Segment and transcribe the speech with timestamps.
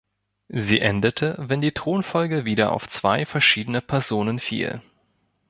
[0.49, 4.81] Sie endete, wenn die Thronfolge wieder auf zwei verschiedene Personen fiel.